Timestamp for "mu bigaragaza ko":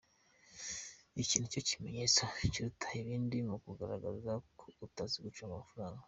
3.47-4.65